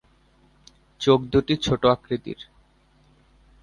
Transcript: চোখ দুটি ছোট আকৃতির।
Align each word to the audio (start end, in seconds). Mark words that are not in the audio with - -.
চোখ 1.01 1.19
দুটি 1.31 1.53
ছোট 1.57 1.81
আকৃতির। 1.93 2.39